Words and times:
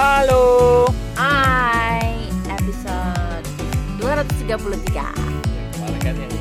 Halo. 0.00 0.88
Hai, 1.12 2.24
episode 2.48 3.44
233 4.00 4.96
Kemarin 5.76 6.00
kan 6.00 6.14
yang 6.16 6.32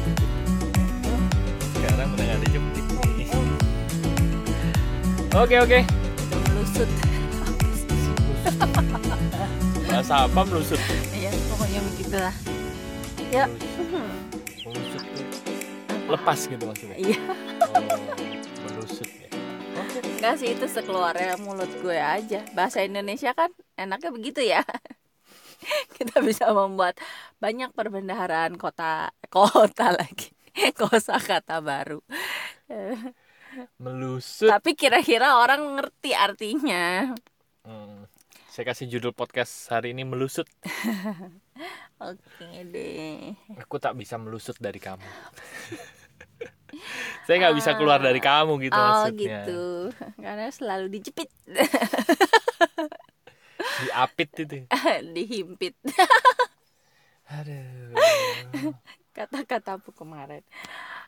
sekarang 1.75 2.07
udah 2.15 2.23
gak 2.23 2.37
ada 2.39 2.47
jepit 2.55 2.85
nih. 3.19 3.27
Oke 5.43 5.55
oke. 5.59 5.79
Melusut 6.55 6.87
Bahasa 9.91 10.23
apa 10.23 10.41
melusut? 10.47 10.79
Ya 11.11 11.27
pokoknya 11.51 11.83
begitulah 11.83 12.35
Ya 13.27 13.43
Melusut 14.63 15.03
tuh 15.03 15.27
lepas 16.07 16.39
gitu 16.47 16.63
maksudnya. 16.63 16.95
Iya 16.95 17.19
Oh, 17.59 17.75
ya. 17.75 18.38
Enggak 20.19 20.35
sih 20.35 20.51
itu 20.51 20.67
sekeluarnya 20.67 21.39
mulut 21.39 21.71
gue 21.79 21.95
aja 21.95 22.43
Bahasa 22.51 22.83
Indonesia 22.83 23.31
kan 23.31 23.55
enaknya 23.79 24.11
begitu 24.11 24.43
ya 24.43 24.59
Kita 25.95 26.19
bisa 26.19 26.51
membuat 26.51 26.99
banyak 27.39 27.71
perbendaharaan 27.71 28.59
kota 28.59 29.15
Kota 29.31 29.95
lagi 29.95 30.35
Kosa 30.79 31.23
kata 31.23 31.63
baru 31.63 32.03
Melusut. 33.81 34.51
Tapi 34.51 34.75
kira-kira 34.75 35.39
orang 35.39 35.79
ngerti 35.79 36.11
artinya 36.11 37.15
Hmm. 37.63 38.03
Saya 38.49 38.75
kasih 38.75 38.89
judul 38.89 39.13
podcast 39.13 39.69
hari 39.69 39.93
ini 39.93 40.01
melusut. 40.01 40.47
Oke 42.01 42.49
deh 42.65 43.35
Aku 43.61 43.77
tak 43.77 43.93
bisa 43.93 44.17
melusut 44.17 44.57
dari 44.57 44.81
kamu. 44.81 45.05
Saya 47.23 47.35
nggak 47.45 47.57
bisa 47.57 47.75
keluar 47.75 47.99
dari 47.99 48.17
kamu 48.17 48.57
gitu 48.61 48.73
Oh 48.73 49.05
maksudnya. 49.05 49.43
gitu 49.45 49.63
Karena 50.17 50.45
selalu 50.49 50.85
dijepit 50.89 51.29
Diapit 53.59 54.29
itu. 54.37 54.55
Dihimpit 55.15 55.75
Aduh. 57.29 58.73
Kata-kataku 59.13 59.91
kemarin 59.93 60.41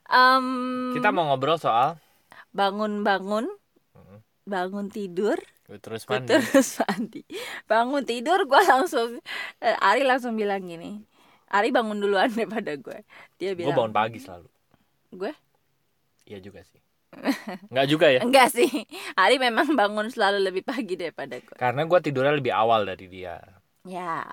Em, 0.06 0.46
Kita 0.94 1.10
mau 1.10 1.26
ngobrol 1.28 1.58
soal 1.58 1.98
Bangun-bangun. 2.52 3.48
Bangun 4.42 4.90
tidur 4.90 5.40
terus 5.80 6.04
mandi. 6.04 6.28
Terus 6.28 6.84
mandi 6.84 7.24
Bangun 7.64 8.04
tidur 8.04 8.44
gue 8.44 8.62
langsung 8.68 9.24
eh, 9.64 9.78
Ari 9.80 10.04
langsung 10.04 10.36
bilang 10.36 10.68
gini 10.68 11.00
Ari 11.48 11.72
bangun 11.72 12.04
duluan 12.04 12.28
daripada 12.36 12.76
gue 12.76 13.08
Dia 13.40 13.56
Gue 13.56 13.64
bilang 13.64 13.78
bangun 13.88 13.96
pagi 13.96 14.20
selalu. 14.20 14.52
Gue? 15.16 15.32
Iya 16.24 16.40
juga 16.40 16.62
sih. 16.62 16.82
Nggak 17.68 17.88
juga 17.88 18.08
ya. 18.08 18.20
Enggak 18.26 18.56
sih 18.56 18.72
Ari 19.14 19.36
memang 19.36 19.76
bangun 19.76 20.08
selalu 20.08 20.48
lebih 20.48 20.64
pagi 20.64 20.96
daripada 20.96 21.36
gue 21.38 21.56
Karena 21.56 21.84
gue 21.84 22.00
tidurnya 22.00 22.32
lebih 22.32 22.56
awal 22.56 22.88
dari 22.88 23.06
dia. 23.06 23.36
Ya 23.84 24.24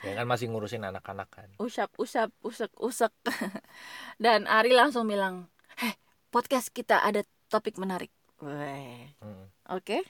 Ya 0.00 0.12
kan 0.16 0.26
masih 0.26 0.48
ngurusin 0.48 0.80
anak-anak 0.80 1.28
kan. 1.28 1.48
usap 1.58 1.92
usap 1.98 2.32
usek 2.40 2.72
usek 2.78 3.12
dan 4.24 4.46
Ari 4.46 4.72
langsung 4.72 5.04
bilang 5.04 5.50
heh 5.76 5.92
podcast 6.30 6.70
kita 6.70 7.02
ada 7.02 7.20
topik 7.46 7.76
menarik 7.76 8.08
Weh, 8.40 9.12
Hmm. 9.22 9.46
oke 9.68 10.02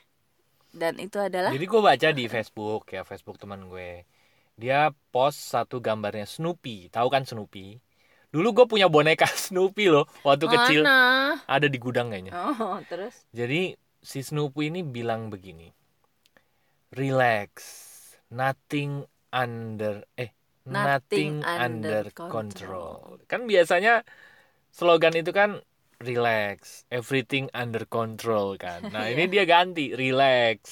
dan 0.72 0.96
itu 0.96 1.20
adalah 1.20 1.52
Jadi 1.52 1.66
gue 1.66 1.80
baca 1.82 2.08
di 2.12 2.24
Facebook 2.26 2.88
ya 2.88 3.02
Facebook 3.02 3.36
teman 3.36 3.66
gue. 3.66 4.08
Dia 4.52 4.88
post 5.10 5.48
satu 5.48 5.80
gambarnya 5.80 6.24
Snoopy. 6.24 6.88
Tahu 6.88 7.08
kan 7.08 7.24
Snoopy? 7.24 7.76
Dulu 8.32 8.48
gue 8.50 8.66
punya 8.66 8.88
boneka 8.88 9.28
Snoopy 9.46 9.86
loh 9.86 10.08
waktu 10.22 10.48
kecil. 10.48 10.82
mana 10.82 11.36
Ada 11.44 11.68
di 11.68 11.76
gudang 11.76 12.08
kayaknya. 12.08 12.32
oh 12.32 12.80
terus 12.84 13.28
Jadi 13.30 13.72
si 14.00 14.18
Snoopy 14.20 14.68
ini 14.68 14.80
bilang 14.80 15.28
begini. 15.28 15.68
Relax. 16.90 17.50
Nothing 18.28 19.04
under 19.28 20.08
eh 20.14 20.32
Nothing 20.62 21.42
nothing, 21.42 21.58
under, 21.58 21.66
under 21.66 22.04
control. 22.14 23.18
Kan 23.26 23.44
biasanya 23.44 24.06
slogan 24.70 25.12
itu 25.12 25.34
kan 25.34 25.58
relax, 25.98 26.86
everything 26.86 27.50
under 27.50 27.82
control 27.84 28.54
kan. 28.54 28.86
Nah, 28.94 29.06
ini 29.06 29.26
dia 29.26 29.42
ganti 29.42 29.90
relax. 29.90 30.62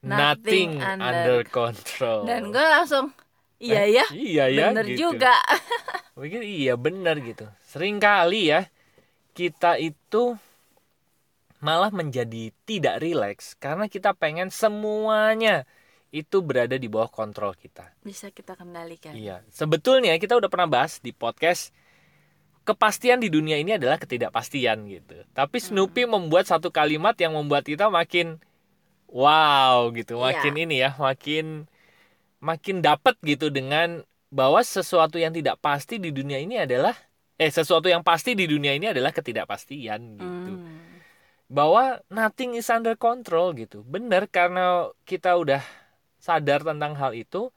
Nothing, 0.00 0.08
Nothing 0.08 0.70
under, 0.80 1.04
under- 1.04 1.44
control. 1.44 2.20
dan 2.24 2.48
gue 2.48 2.62
langsung 2.62 3.10
iya 3.58 3.82
Eh, 3.82 3.88
ya 3.92 4.06
Iya 4.08 4.44
ya. 4.48 4.66
bener 4.70 4.86
gitu. 4.88 4.98
juga 5.10 5.34
Mungkin 6.18 6.42
iya 6.42 6.74
benar 6.74 7.22
gitu. 7.22 7.46
Sering 7.62 8.02
kali 8.02 8.50
ya 8.50 8.66
kita 9.38 9.78
itu 9.78 10.34
malah 11.62 11.94
menjadi 11.94 12.50
tidak 12.66 12.98
rileks 12.98 13.54
karena 13.62 13.86
kita 13.86 14.14
pengen 14.14 14.50
semuanya 14.50 15.62
itu 16.10 16.40
berada 16.42 16.74
di 16.74 16.88
bawah 16.90 17.10
kontrol 17.10 17.52
kita. 17.54 17.92
bisa 18.00 18.32
kita 18.32 18.56
kendalikan 18.56 19.12
Iya, 19.12 19.44
sebetulnya 19.52 20.16
kita 20.16 20.34
udah 20.40 20.48
pernah 20.48 20.66
bahas 20.66 20.98
di 21.04 21.12
podcast 21.12 21.70
kepastian 22.64 23.20
di 23.20 23.28
dunia 23.28 23.60
ini 23.60 23.76
adalah 23.76 24.00
ketidakpastian 24.00 24.88
gitu. 24.88 25.22
Tapi 25.36 25.56
Snoopy 25.60 26.08
membuat 26.08 26.48
satu 26.48 26.72
kalimat 26.72 27.14
yang 27.20 27.36
membuat 27.36 27.68
kita 27.68 27.92
makin 27.92 28.40
wow 29.08 29.88
gitu, 29.92 30.16
Iya. 30.18 30.24
makin 30.32 30.54
ini 30.56 30.76
ya, 30.80 30.90
makin 30.96 31.68
makin 32.40 32.76
dapat 32.80 33.18
gitu 33.24 33.50
dengan 33.52 34.02
bahwa 34.28 34.60
sesuatu 34.60 35.16
yang 35.16 35.32
tidak 35.32 35.56
pasti 35.60 35.96
di 35.96 36.12
dunia 36.12 36.36
ini 36.36 36.60
adalah 36.60 36.92
eh 37.38 37.48
sesuatu 37.48 37.86
yang 37.86 38.02
pasti 38.02 38.34
di 38.34 38.44
dunia 38.44 38.74
ini 38.74 38.92
adalah 38.92 39.14
ketidakpastian 39.14 40.00
gitu. 40.18 40.52
Hmm. 40.58 40.78
Bahwa 41.48 41.96
nothing 42.12 42.58
is 42.60 42.68
under 42.68 42.98
control 42.98 43.56
gitu. 43.56 43.80
Benar 43.86 44.28
karena 44.28 44.92
kita 45.08 45.32
udah 45.38 45.64
sadar 46.20 46.60
tentang 46.66 46.92
hal 46.98 47.16
itu, 47.16 47.48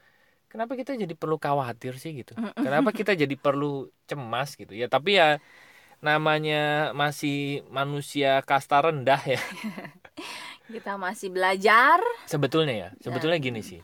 kenapa 0.48 0.80
kita 0.80 0.96
jadi 0.96 1.12
perlu 1.18 1.36
khawatir 1.42 1.98
sih 2.00 2.16
gitu? 2.24 2.38
Kenapa 2.56 2.94
kita 3.00 3.18
jadi 3.18 3.36
perlu 3.36 3.92
cemas 4.08 4.56
gitu? 4.56 4.72
Ya 4.72 4.88
tapi 4.88 5.20
ya 5.20 5.44
namanya 6.00 6.96
masih 6.96 7.68
manusia 7.68 8.40
kasta 8.48 8.80
rendah 8.80 9.22
ya. 9.28 9.42
kita 10.72 10.96
masih 10.96 11.30
belajar 11.30 12.00
Sebetulnya 12.26 12.76
ya, 12.88 12.90
sebetulnya 13.04 13.38
gini 13.44 13.60
sih. 13.60 13.82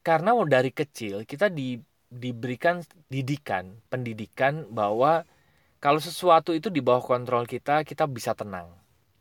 Karena 0.00 0.32
dari 0.46 0.70
kecil 0.72 1.26
kita 1.26 1.50
di, 1.52 1.76
diberikan 2.08 2.80
didikan, 3.12 3.76
pendidikan 3.92 4.64
bahwa 4.72 5.24
kalau 5.78 6.00
sesuatu 6.02 6.56
itu 6.56 6.68
di 6.72 6.80
bawah 6.82 7.04
kontrol 7.04 7.44
kita, 7.46 7.84
kita 7.86 8.08
bisa 8.10 8.34
tenang. 8.34 8.72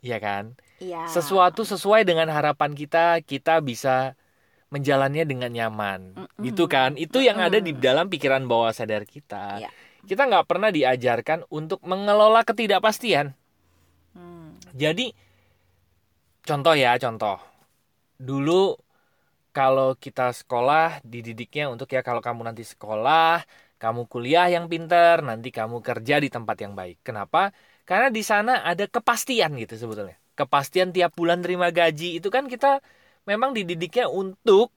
Iya 0.02 0.18
kan? 0.22 0.58
Iya 0.78 1.06
Sesuatu 1.10 1.66
sesuai 1.68 2.06
dengan 2.08 2.30
harapan 2.30 2.74
kita, 2.74 3.22
kita 3.26 3.62
bisa 3.62 4.18
menjalannya 4.74 5.24
dengan 5.24 5.52
nyaman. 5.54 6.02
Mm-mm. 6.18 6.44
Gitu 6.44 6.68
kan? 6.68 6.96
Itu 7.00 7.24
yang 7.24 7.40
ada 7.40 7.60
di 7.62 7.72
Mm-mm. 7.72 7.84
dalam 7.84 8.06
pikiran 8.12 8.44
bawah 8.46 8.72
sadar 8.74 9.04
kita. 9.08 9.64
Iya. 9.64 9.70
Kita 10.08 10.28
nggak 10.28 10.48
pernah 10.48 10.72
diajarkan 10.72 11.48
untuk 11.52 11.84
mengelola 11.84 12.44
ketidakpastian. 12.48 13.36
Hmm. 14.16 14.56
Jadi 14.72 15.12
contoh 16.48 16.76
ya, 16.76 16.96
contoh. 16.98 17.38
Dulu 18.18 18.74
kalau 19.58 19.90
kita 20.06 20.26
sekolah 20.40 21.02
dididiknya 21.14 21.64
untuk 21.74 21.88
ya 21.96 22.02
kalau 22.08 22.22
kamu 22.28 22.42
nanti 22.48 22.64
sekolah, 22.74 23.42
kamu 23.82 24.02
kuliah 24.12 24.48
yang 24.56 24.66
pinter, 24.72 25.16
nanti 25.30 25.50
kamu 25.58 25.78
kerja 25.88 26.16
di 26.24 26.30
tempat 26.36 26.58
yang 26.64 26.74
baik. 26.80 26.98
Kenapa? 27.08 27.40
Karena 27.90 28.08
di 28.18 28.22
sana 28.32 28.52
ada 28.72 28.86
kepastian 28.96 29.52
gitu 29.62 29.74
sebetulnya. 29.82 30.18
Kepastian 30.40 30.90
tiap 30.96 31.12
bulan 31.20 31.40
terima 31.46 31.68
gaji 31.80 32.22
itu 32.22 32.30
kan 32.36 32.46
kita 32.54 32.70
memang 33.30 33.50
dididiknya 33.58 34.06
untuk 34.22 34.70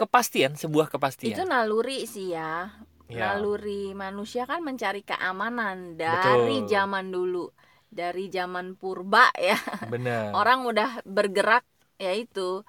kepastian, 0.00 0.52
sebuah 0.58 0.86
kepastian. 0.90 1.34
itu 1.38 1.42
naluri 1.46 1.98
sih 2.14 2.34
ya 2.34 2.74
Ya. 3.04 3.36
naluri 3.36 3.92
manusia 3.92 4.48
kan 4.48 4.64
mencari 4.64 5.04
keamanan 5.04 6.00
dari 6.00 6.64
Betul. 6.64 6.72
zaman 6.72 7.06
dulu 7.12 7.44
dari 7.92 8.32
zaman 8.32 8.74
purba 8.80 9.28
ya 9.36 9.60
Benar. 9.92 10.32
orang 10.40 10.64
udah 10.64 10.90
bergerak 11.06 11.62
yaitu 12.00 12.64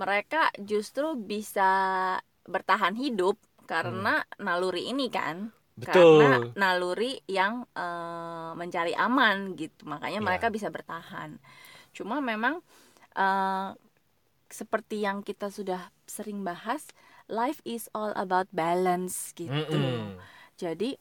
mereka 0.00 0.40
justru 0.70 1.06
bisa 1.32 1.70
bertahan 2.54 2.94
hidup 2.96 3.36
karena 3.70 4.14
naluri 4.46 4.82
ini 4.92 5.06
kan 5.18 5.36
karena 5.80 6.36
Hmm. 6.36 6.52
Betul. 6.52 6.60
naluri 6.60 7.12
yang 7.28 7.54
eh, 7.72 8.50
mencari 8.60 8.92
aman 9.06 9.36
gitu 9.60 9.80
makanya 9.92 10.20
Ya. 10.20 10.26
mereka 10.28 10.46
bisa 10.56 10.68
bertahan 10.76 11.30
cuma 11.96 12.16
memang 12.20 12.54
eh, 13.16 13.70
seperti 14.50 14.96
yang 15.06 15.22
kita 15.22 15.48
sudah 15.58 15.94
sering 16.10 16.42
bahas 16.42 16.82
life 17.30 17.62
is 17.62 17.86
all 17.94 18.10
about 18.18 18.50
balance 18.50 19.30
gitu 19.38 19.54
Mm-mm. 19.54 20.18
jadi 20.58 20.98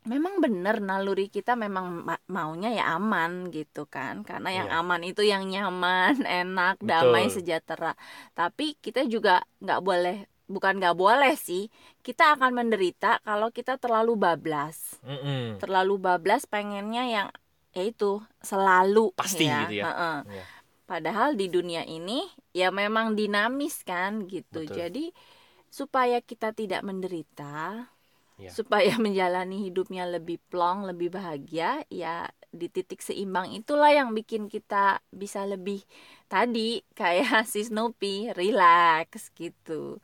memang 0.00 0.40
bener 0.40 0.80
naluri 0.80 1.28
kita 1.28 1.52
memang 1.54 2.08
ma- 2.08 2.24
maunya 2.26 2.72
ya 2.72 2.96
aman 2.96 3.52
gitu 3.52 3.84
kan 3.84 4.24
karena 4.24 4.48
yang 4.48 4.68
Iya. 4.72 4.80
aman 4.80 5.00
itu 5.04 5.20
yang 5.20 5.44
nyaman 5.44 6.16
enak 6.42 6.80
damai 6.80 7.28
Betul. 7.28 7.34
sejahtera 7.36 7.92
tapi 8.32 8.80
kita 8.80 9.04
juga 9.04 9.44
nggak 9.60 9.80
boleh 9.80 10.16
bukan 10.48 10.80
nggak 10.80 10.96
boleh 10.96 11.36
sih 11.36 11.68
kita 12.00 12.34
akan 12.34 12.50
menderita 12.56 13.20
kalau 13.22 13.52
kita 13.52 13.76
terlalu 13.76 14.16
bablas 14.16 14.98
Mm-mm. 15.04 15.60
terlalu 15.60 16.00
bablas 16.00 16.48
pengennya 16.48 17.04
yang 17.06 17.28
ya 17.70 17.86
itu 17.86 18.18
selalu 18.42 19.14
Pasti 19.14 19.46
ya. 19.46 19.62
gitu 19.62 19.78
ya. 19.78 19.84
Heeh. 19.86 20.18
Iya. 20.26 20.44
Padahal 20.90 21.38
di 21.38 21.46
dunia 21.46 21.86
ini 21.86 22.26
ya 22.50 22.74
memang 22.74 23.14
dinamis 23.14 23.86
kan 23.86 24.26
gitu. 24.26 24.66
Betul. 24.66 24.74
Jadi 24.74 25.04
supaya 25.70 26.18
kita 26.18 26.50
tidak 26.50 26.82
menderita, 26.82 27.86
Ya. 28.40 28.56
supaya 28.56 28.92
menjalani 29.06 29.56
hidupnya 29.70 30.04
lebih 30.14 30.38
plong, 30.50 30.78
lebih 30.90 31.08
bahagia, 31.16 31.84
ya 31.92 32.28
di 32.50 32.66
titik 32.66 32.98
seimbang 33.06 33.54
itulah 33.54 33.90
yang 33.94 34.10
bikin 34.18 34.50
kita 34.50 34.98
bisa 35.14 35.46
lebih 35.46 35.80
tadi 36.32 36.82
kayak 36.98 37.46
si 37.52 37.60
Snoopy 37.68 38.34
relax 38.38 39.30
gitu. 39.38 39.98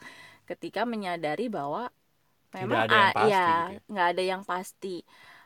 Ketika 0.48 0.82
menyadari 0.88 1.50
bahwa 1.50 1.90
memang 2.56 2.82
ada 2.84 2.94
yang 3.00 3.10
a- 3.10 3.16
pasti 3.18 3.48
ya 3.48 3.48
gitu 3.58 3.70
ya. 3.78 3.82
nggak 3.90 4.06
ada 4.16 4.22
yang 4.32 4.42
pasti. 4.46 5.02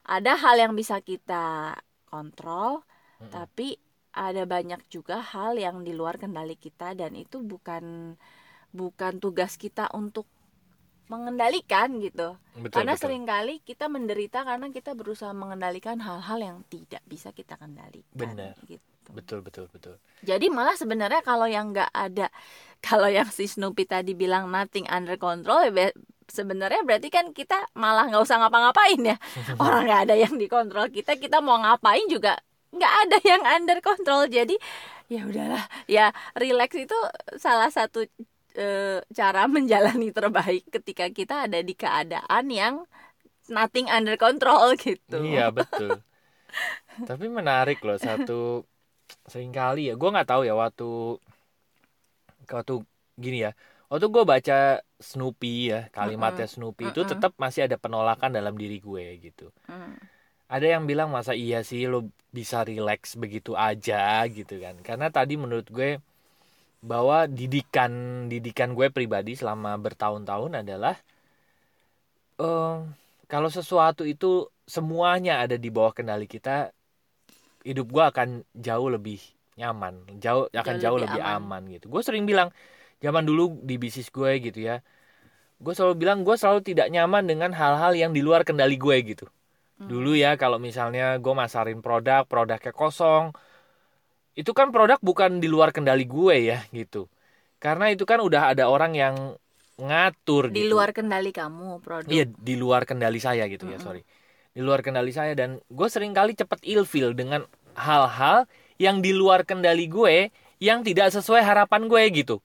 Ada 0.06 0.32
hal 0.42 0.56
yang 0.62 0.72
bisa 0.80 0.96
kita 1.04 1.76
kontrol, 2.10 2.82
Mm-mm. 3.20 3.30
tapi 3.34 3.78
ada 4.16 4.42
banyak 4.54 4.80
juga 4.94 5.22
hal 5.22 5.54
yang 5.60 5.76
di 5.86 5.92
luar 5.94 6.18
kendali 6.22 6.56
kita 6.58 6.98
dan 6.98 7.12
itu 7.14 7.38
bukan 7.52 8.16
bukan 8.74 9.14
tugas 9.22 9.54
kita 9.58 9.90
untuk 9.94 10.26
mengendalikan 11.10 11.98
gitu. 11.98 12.38
betul 12.54 12.78
karena 12.78 12.94
betul. 12.94 13.02
sering 13.02 13.24
kali 13.26 13.58
kita 13.66 13.90
menderita 13.90 14.46
karena 14.46 14.70
kita 14.70 14.94
berusaha 14.94 15.34
mengendalikan 15.34 15.98
hal-hal 15.98 16.38
yang 16.38 16.58
tidak 16.70 17.02
bisa 17.10 17.34
kita 17.34 17.58
kendalikan. 17.58 18.14
Benar. 18.14 18.54
Gitu. 18.62 18.86
betul 19.10 19.42
betul 19.42 19.66
betul 19.74 19.98
Jadi 20.22 20.46
malah 20.54 20.78
sebenarnya 20.78 21.18
kalau 21.26 21.50
yang 21.50 21.74
nggak 21.74 21.90
ada, 21.90 22.30
kalau 22.86 23.10
yang 23.10 23.26
si 23.26 23.50
Snoopy 23.50 23.90
tadi 23.90 24.14
bilang 24.14 24.46
nothing 24.54 24.86
under 24.86 25.18
control, 25.18 25.66
ya 25.66 25.74
be- 25.74 25.96
sebenarnya 26.30 26.86
berarti 26.86 27.10
kan 27.10 27.34
kita 27.34 27.58
malah 27.74 28.06
nggak 28.06 28.22
usah 28.22 28.38
ngapa-ngapain 28.38 29.02
ya. 29.02 29.16
Orang 29.62 29.90
nggak 29.90 30.00
ada 30.06 30.14
yang 30.14 30.38
dikontrol 30.38 30.86
kita, 30.94 31.18
kita 31.18 31.42
mau 31.42 31.58
ngapain 31.58 32.06
juga 32.06 32.38
nggak 32.70 32.94
ada 33.02 33.18
yang 33.26 33.42
under 33.42 33.82
control. 33.82 34.30
Jadi 34.30 34.54
ya 35.10 35.26
udahlah, 35.26 35.66
ya 35.90 36.14
relax 36.38 36.70
itu 36.78 36.94
salah 37.34 37.66
satu 37.66 38.06
eh, 38.56 38.98
cara 39.14 39.46
menjalani 39.46 40.10
terbaik 40.10 40.68
ketika 40.70 41.06
kita 41.10 41.46
ada 41.46 41.60
di 41.62 41.74
keadaan 41.76 42.46
yang 42.50 42.74
nothing 43.50 43.86
under 43.90 44.16
control 44.18 44.74
gitu. 44.84 45.18
Iya 45.22 45.50
betul. 45.54 46.02
Tapi 47.06 47.26
menarik 47.30 47.80
loh 47.86 47.98
satu 47.98 48.66
sering 49.26 49.52
kali 49.54 49.90
ya. 49.90 49.94
Gue 49.98 50.10
nggak 50.12 50.28
tahu 50.28 50.42
ya 50.46 50.54
waktu 50.58 51.18
waktu 52.50 52.74
gini 53.18 53.38
ya. 53.46 53.50
Waktu 53.90 54.06
gue 54.06 54.22
baca 54.22 54.58
Snoopy 55.02 55.54
ya 55.72 55.80
kalimatnya 55.90 56.46
Snoopy 56.46 56.94
itu 56.94 57.02
Mm-mm. 57.02 57.10
tetap 57.10 57.32
masih 57.42 57.66
ada 57.66 57.76
penolakan 57.80 58.30
dalam 58.30 58.54
diri 58.54 58.78
gue 58.78 59.18
gitu. 59.18 59.50
Hmm. 59.66 59.96
Ada 60.50 60.66
yang 60.78 60.84
bilang 60.90 61.10
masa 61.14 61.32
iya 61.34 61.62
sih 61.62 61.86
lo 61.86 62.10
bisa 62.34 62.62
relax 62.66 63.14
begitu 63.18 63.54
aja 63.54 64.26
gitu 64.30 64.58
kan. 64.62 64.78
Karena 64.82 65.06
tadi 65.10 65.34
menurut 65.38 65.66
gue 65.70 65.98
bahwa 66.80 67.28
didikan 67.28 67.92
didikan 68.32 68.72
gue 68.72 68.88
pribadi 68.88 69.36
selama 69.36 69.76
bertahun-tahun 69.76 70.64
adalah 70.64 70.96
eh 72.40 72.76
kalau 73.30 73.46
sesuatu 73.52 74.02
itu 74.02 74.50
semuanya 74.66 75.44
ada 75.44 75.54
di 75.54 75.70
bawah 75.70 75.94
kendali 75.94 76.26
kita, 76.26 76.74
hidup 77.62 77.86
gue 77.94 78.04
akan 78.10 78.28
jauh 78.56 78.88
lebih 78.90 79.20
nyaman, 79.60 80.02
jauh 80.18 80.50
akan 80.50 80.74
Jauh 80.80 80.82
jauh, 80.82 80.98
lebih 80.98 81.20
lebih, 81.20 81.22
aman. 81.22 81.62
aman. 81.62 81.62
gitu. 81.70 81.86
Gue 81.92 82.02
sering 82.02 82.24
bilang 82.26 82.50
zaman 83.04 83.22
dulu 83.28 83.60
di 83.62 83.76
bisnis 83.78 84.08
gue 84.10 84.30
gitu 84.42 84.58
ya, 84.58 84.82
gue 85.60 85.72
selalu 85.76 85.94
bilang 86.02 86.18
gue 86.26 86.34
selalu 86.34 86.60
tidak 86.64 86.88
nyaman 86.90 87.24
dengan 87.28 87.50
hal-hal 87.54 87.92
yang 87.94 88.10
di 88.16 88.20
luar 88.24 88.42
kendali 88.42 88.74
gue 88.80 88.96
gitu. 89.14 89.26
Dulu 89.80 90.12
ya 90.12 90.36
kalau 90.36 90.58
misalnya 90.60 91.16
gue 91.22 91.34
masarin 91.36 91.80
produk, 91.80 92.22
produknya 92.28 92.72
kosong, 92.76 93.32
itu 94.40 94.56
kan 94.56 94.72
produk 94.72 94.96
bukan 95.04 95.36
di 95.36 95.48
luar 95.52 95.76
kendali 95.76 96.08
gue 96.08 96.36
ya 96.40 96.58
gitu. 96.72 97.04
Karena 97.60 97.92
itu 97.92 98.08
kan 98.08 98.24
udah 98.24 98.56
ada 98.56 98.72
orang 98.72 98.96
yang 98.96 99.14
ngatur 99.76 100.48
Di 100.48 100.64
gitu. 100.64 100.72
luar 100.76 100.96
kendali 100.96 101.28
kamu 101.28 101.84
produk. 101.84 102.08
Iya 102.08 102.24
di 102.24 102.54
luar 102.56 102.88
kendali 102.88 103.20
saya 103.20 103.44
gitu 103.52 103.68
ya 103.68 103.76
sorry 103.76 104.00
di 104.50 104.60
luar 104.60 104.82
kendali 104.82 105.14
saya 105.14 105.32
dan 105.38 105.62
gue 105.70 105.88
sering 105.88 106.10
kali 106.10 106.34
cepet 106.34 106.58
ilfil 106.66 107.14
dengan 107.14 107.46
hal-hal 107.78 108.50
yang 108.82 108.98
di 108.98 109.14
luar 109.14 109.46
kendali 109.46 109.86
gue 109.86 110.34
yang 110.58 110.82
tidak 110.82 111.14
sesuai 111.14 111.40
harapan 111.40 111.86
gue 111.86 112.02
gitu. 112.10 112.36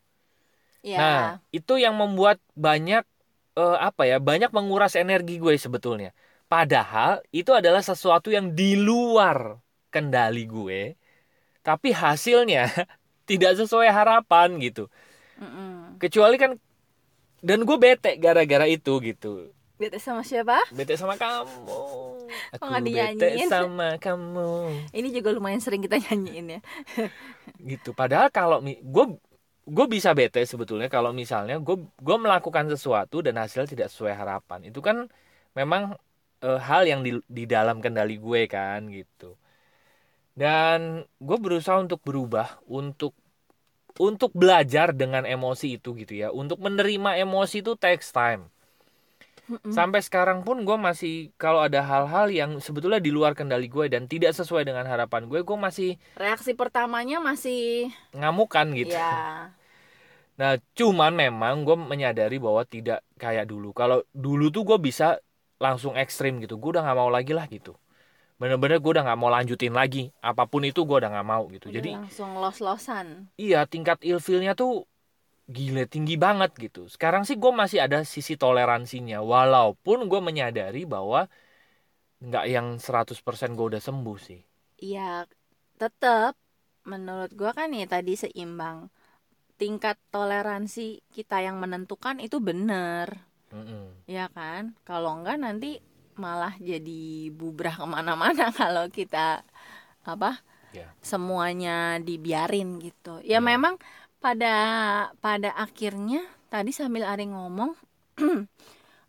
Ya. 0.86 0.98
Nah 1.02 1.20
itu 1.50 1.82
yang 1.82 1.98
membuat 1.98 2.38
banyak 2.54 3.02
eh, 3.58 3.78
apa 3.82 4.06
ya 4.06 4.22
banyak 4.22 4.54
menguras 4.54 4.94
energi 4.94 5.42
gue 5.42 5.58
sebetulnya. 5.58 6.14
Padahal 6.46 7.26
itu 7.34 7.50
adalah 7.58 7.82
sesuatu 7.82 8.30
yang 8.30 8.54
di 8.54 8.78
luar 8.78 9.58
kendali 9.90 10.46
gue, 10.46 10.94
tapi 11.66 11.90
hasilnya 11.90 12.70
tidak 13.30 13.58
sesuai 13.58 13.90
harapan 13.90 14.62
gitu. 14.62 14.86
Mm-mm. 15.42 15.98
Kecuali 15.98 16.38
kan 16.38 16.62
dan 17.42 17.66
gue 17.66 17.78
bete 17.82 18.22
gara-gara 18.22 18.70
itu 18.70 19.02
gitu. 19.02 19.50
Bete 19.76 20.00
sama 20.00 20.24
siapa? 20.24 20.56
Bete 20.72 20.96
sama 20.96 21.20
kamu. 21.20 21.82
Aku 22.56 22.64
nggak 22.64 22.84
bete 23.20 23.44
sama 23.52 24.00
kamu. 24.00 24.72
Ini 24.96 25.10
juga 25.12 25.36
lumayan 25.36 25.60
sering 25.60 25.84
kita 25.84 26.00
nyanyiin 26.00 26.48
ya. 26.58 26.62
Gitu. 27.76 27.92
Padahal 27.92 28.32
kalau 28.32 28.64
gue 28.64 29.06
gue 29.66 29.86
bisa 29.90 30.14
bete 30.16 30.46
sebetulnya 30.48 30.88
kalau 30.88 31.12
misalnya 31.12 31.60
gue 31.60 31.76
gue 31.82 32.18
melakukan 32.18 32.70
sesuatu 32.72 33.20
dan 33.20 33.36
hasil 33.36 33.68
tidak 33.68 33.92
sesuai 33.92 34.16
harapan. 34.16 34.64
Itu 34.72 34.80
kan 34.80 35.12
memang 35.60 36.00
eh, 36.40 36.60
hal 36.62 36.88
yang 36.88 37.04
di, 37.04 37.20
di 37.28 37.44
dalam 37.44 37.84
kendali 37.84 38.16
gue 38.16 38.48
kan 38.48 38.88
gitu. 38.88 39.36
Dan 40.36 41.08
gue 41.28 41.38
berusaha 41.40 41.78
untuk 41.80 42.00
berubah 42.04 42.60
untuk 42.68 43.16
untuk 44.00 44.32
belajar 44.36 44.92
dengan 44.92 45.24
emosi 45.24 45.80
itu 45.80 45.96
gitu 46.02 46.14
ya. 46.24 46.28
Untuk 46.42 46.60
menerima 46.66 47.12
emosi 47.24 47.64
itu 47.64 47.74
takes 47.80 48.12
time. 48.12 48.52
Mm-mm. 49.50 49.74
Sampai 49.74 50.00
sekarang 50.02 50.42
pun 50.48 50.64
gue 50.64 50.78
masih 50.80 51.14
kalau 51.36 51.60
ada 51.60 51.84
hal-hal 51.84 52.32
yang 52.32 52.52
sebetulnya 52.64 52.98
di 53.04 53.12
luar 53.12 53.36
kendali 53.36 53.68
gue 53.68 53.86
dan 53.92 54.08
tidak 54.08 54.32
sesuai 54.34 54.64
dengan 54.66 54.88
harapan 54.88 55.28
gue, 55.28 55.44
gue 55.44 55.58
masih 55.58 55.90
Reaksi 56.16 56.56
pertamanya 56.56 57.20
masih 57.20 57.92
ngamukan 58.18 58.68
gitu. 58.80 58.96
ya. 58.96 59.52
Nah, 60.40 60.60
cuman 60.76 61.12
memang 61.16 61.64
gue 61.68 61.76
menyadari 61.92 62.38
bahwa 62.46 62.64
tidak 62.68 63.00
kayak 63.16 63.46
dulu. 63.52 63.72
Kalau 63.72 64.04
dulu 64.12 64.52
tuh 64.56 64.64
gue 64.68 64.78
bisa 64.88 65.06
langsung 65.64 65.96
ekstrim 65.96 66.44
gitu. 66.44 66.60
Gue 66.60 66.76
udah 66.76 66.84
nggak 66.84 66.98
mau 67.00 67.08
lagi 67.08 67.32
lah 67.32 67.48
gitu. 67.48 67.72
Bener-bener 68.42 68.78
gue 68.84 68.92
udah 68.96 69.04
nggak 69.08 69.20
mau 69.22 69.32
lanjutin 69.36 69.74
lagi. 69.80 70.00
Apa 70.30 70.44
pun 70.52 70.62
itu 70.70 70.80
gue 70.88 70.98
udah 71.02 71.10
nggak 71.14 71.28
mau 71.32 71.44
gitu. 71.56 71.68
Udah 71.70 71.78
Jadi 71.78 71.90
langsung 71.94 72.32
los-losan. 72.42 73.08
iya 73.44 73.58
tingkat 73.72 73.98
ilfilnya 74.10 74.52
tuh 74.60 74.72
gile 75.56 75.84
tinggi 75.94 76.16
banget 76.26 76.52
gitu. 76.66 76.80
Sekarang 76.94 77.24
sih 77.28 77.38
gue 77.44 77.52
masih 77.62 77.80
ada 77.86 78.00
sisi 78.16 78.34
toleransinya. 78.44 79.18
Walaupun 79.34 79.98
gue 80.12 80.22
menyadari 80.30 80.82
bahwa 80.94 81.20
nggak 82.28 82.46
yang 82.56 82.68
100% 82.86 83.50
gue 83.58 83.66
udah 83.72 83.82
sembuh 83.88 84.18
sih. 84.28 84.40
Iya, 84.86 85.02
tetap 85.82 86.34
menurut 86.92 87.32
gua 87.40 87.52
kan 87.60 87.70
ya 87.80 87.86
tadi 87.96 88.14
seimbang. 88.24 88.78
Tingkat 89.62 89.98
toleransi 90.16 90.82
kita 91.16 91.38
yang 91.48 91.58
menentukan 91.64 92.18
itu 92.26 92.38
bener, 92.50 93.08
Mm-mm. 93.54 93.96
ya 94.16 94.26
kan? 94.38 94.64
Kalau 94.88 95.12
enggak 95.18 95.38
nanti 95.46 95.70
malah 96.20 96.54
jadi 96.60 97.30
bubrah 97.34 97.76
ke 97.76 97.86
mana-mana 97.88 98.52
kalau 98.60 98.88
kita 98.92 99.44
apa 100.06 100.42
Ya. 100.76 100.92
semuanya 101.00 102.04
dibiarin 102.04 102.84
gitu. 102.84 103.24
Ya 103.24 103.40
Ya. 103.40 103.40
memang 103.40 103.80
pada 104.20 104.56
pada 105.24 105.56
akhirnya 105.56 106.20
tadi 106.52 106.76
sambil 106.76 107.08
Ari 107.08 107.32
ngomong 107.32 107.72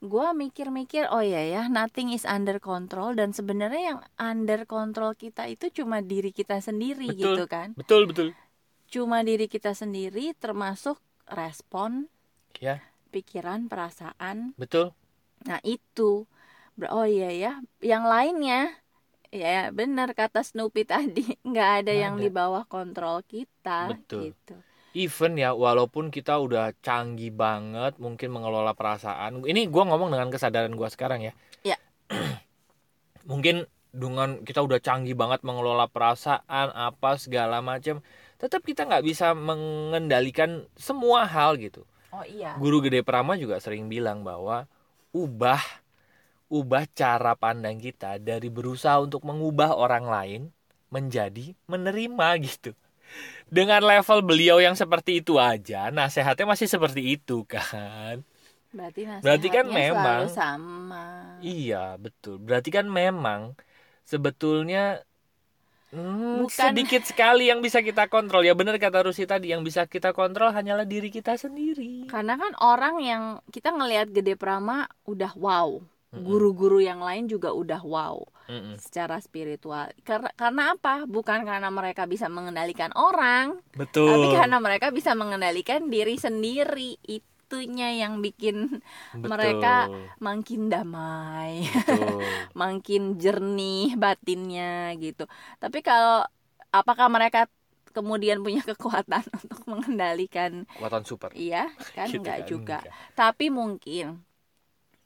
gua 0.05 0.31
mikir-mikir 0.37 1.09
oh 1.11 1.25
ya 1.25 1.43
ya 1.43 1.67
nothing 1.73 2.13
is 2.15 2.23
under 2.29 2.61
control 2.63 3.17
dan 3.19 3.33
sebenarnya 3.35 3.83
yang 3.97 4.01
under 4.21 4.63
control 4.69 5.17
kita 5.19 5.49
itu 5.51 5.73
cuma 5.73 6.05
diri 6.05 6.31
kita 6.31 6.61
sendiri 6.63 7.11
Betul. 7.11 7.35
gitu 7.35 7.45
kan 7.51 7.69
Betul 7.75 8.03
betul. 8.07 8.29
cuma 8.87 9.27
diri 9.27 9.51
kita 9.51 9.75
sendiri 9.75 10.37
termasuk 10.39 11.01
respon 11.27 12.07
Ya 12.61 12.81
pikiran 13.11 13.67
perasaan 13.73 14.53
betul. 14.61 14.93
nah 15.49 15.59
itu 15.65 16.29
oh 16.92 17.06
iya 17.09 17.30
ya 17.33 17.52
yang 17.80 18.04
lainnya 18.04 18.73
ya 19.33 19.73
benar 19.73 20.12
kata 20.12 20.45
Snoopy 20.45 20.83
tadi 20.85 21.25
nggak 21.49 21.71
ada 21.85 21.92
Nggak 21.92 22.02
yang 22.04 22.14
ada. 22.16 22.23
di 22.23 22.28
bawah 22.28 22.64
kontrol 22.68 23.25
kita 23.25 23.90
Betul. 23.92 24.33
gitu 24.33 24.54
Even 24.97 25.37
ya 25.37 25.52
walaupun 25.52 26.09
kita 26.09 26.40
udah 26.40 26.73
canggih 26.80 27.28
banget 27.28 28.00
mungkin 28.00 28.33
mengelola 28.33 28.73
perasaan. 28.73 29.45
Ini 29.45 29.68
gua 29.68 29.85
ngomong 29.92 30.09
dengan 30.09 30.33
kesadaran 30.33 30.73
gua 30.73 30.88
sekarang 30.88 31.21
ya. 31.21 31.33
Ya. 31.61 31.76
mungkin 33.28 33.68
dengan 33.92 34.40
kita 34.40 34.64
udah 34.64 34.80
canggih 34.80 35.12
banget 35.12 35.45
mengelola 35.45 35.85
perasaan 35.85 36.73
apa 36.73 37.21
segala 37.21 37.61
macam, 37.61 38.00
tetap 38.40 38.64
kita 38.64 38.88
nggak 38.88 39.04
bisa 39.04 39.37
mengendalikan 39.37 40.64
semua 40.80 41.28
hal 41.28 41.61
gitu. 41.61 41.85
oh 42.09 42.25
iya 42.25 42.56
Guru 42.56 42.80
gede 42.80 43.04
Prama 43.04 43.37
juga 43.37 43.61
sering 43.61 43.92
bilang 43.92 44.25
bahwa 44.25 44.64
ubah 45.12 45.61
ubah 46.47 46.87
cara 46.95 47.35
pandang 47.35 47.79
kita 47.79 48.23
dari 48.23 48.47
berusaha 48.47 49.03
untuk 49.03 49.26
mengubah 49.26 49.75
orang 49.75 50.07
lain 50.07 50.43
menjadi 50.91 51.53
menerima 51.67 52.29
gitu. 52.47 52.73
dengan 53.47 53.79
level 53.79 54.19
beliau 54.26 54.59
yang 54.59 54.75
seperti 54.75 55.23
itu 55.23 55.38
aja, 55.38 55.95
nasehatnya 55.95 56.43
masih 56.43 56.67
seperti 56.67 57.15
itu 57.15 57.47
kan? 57.47 58.26
Berarti 58.75 59.07
Berarti 59.23 59.49
kan 59.49 59.65
memang- 59.71 60.29
sama. 60.29 61.38
Iya, 61.38 61.95
betul. 61.97 62.43
Berarti 62.43 62.75
kan 62.75 62.91
memang 62.91 63.55
sebetulnya 64.03 65.00
hmm, 65.95 66.45
Bukan- 66.45 66.75
sedikit 66.75 67.07
sekali 67.07 67.47
yang 67.49 67.62
bisa 67.62 67.81
kita 67.81 68.11
kontrol. 68.11 68.43
Ya 68.43 68.59
benar 68.59 68.76
kata 68.76 69.07
Rusi 69.07 69.25
tadi, 69.25 69.55
yang 69.55 69.62
bisa 69.62 69.87
kita 69.87 70.11
kontrol 70.11 70.50
hanyalah 70.50 70.85
diri 70.85 71.09
kita 71.09 71.38
sendiri. 71.38 72.11
Karena 72.11 72.35
kan 72.35 72.53
orang 72.59 72.99
yang 73.00 73.23
kita 73.55 73.71
ngelihat 73.71 74.11
Gede 74.11 74.35
Prama 74.35 74.91
udah 75.07 75.33
wow. 75.38 75.79
Guru-guru 76.11 76.81
yang 76.81 77.05
lain 77.05 77.27
juga 77.27 77.53
udah 77.53 77.83
wow 77.85 78.25
Mm-mm. 78.49 78.79
secara 78.81 79.21
spiritual. 79.21 79.91
Karena 80.01 80.31
karena 80.33 80.63
apa? 80.73 81.05
Bukan 81.05 81.45
karena 81.45 81.69
mereka 81.69 82.07
bisa 82.07 82.31
mengendalikan 82.31 82.89
orang, 82.97 83.61
Betul. 83.77 84.09
tapi 84.09 84.27
karena 84.33 84.57
mereka 84.57 84.89
bisa 84.91 85.13
mengendalikan 85.13 85.93
diri 85.93 86.17
sendiri. 86.17 86.97
Itunya 87.05 88.01
yang 88.01 88.25
bikin 88.25 88.81
Betul. 89.13 89.29
mereka 89.29 89.87
makin 90.19 90.73
damai, 90.73 91.69
makin 92.57 93.19
jernih 93.19 93.95
batinnya 93.95 94.97
gitu. 94.97 95.29
Tapi 95.59 95.79
kalau 95.85 96.25
apakah 96.73 97.07
mereka 97.07 97.47
kemudian 97.93 98.45
punya 98.45 98.61
kekuatan 98.61 99.25
untuk 99.41 99.61
mengendalikan 99.65 100.69
Kekuatan 100.69 101.03
super. 101.09 101.33
iya 101.33 101.73
kan 101.97 102.09
Gitu 102.09 102.21
enggak 102.21 102.39
kan, 102.45 102.49
juga. 102.49 102.79
enggak. 102.85 102.93
Tapi 103.17 103.47
mungkin 103.49 104.25